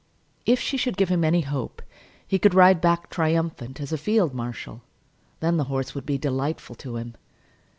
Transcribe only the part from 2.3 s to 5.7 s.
could ride back triumphant as a field marshal. Then the